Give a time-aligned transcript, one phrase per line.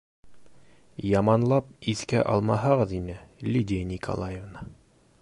[1.09, 3.19] -Яманлап иҫкә алмаһағыҙ ине,
[3.53, 4.69] Лидия Николаевна.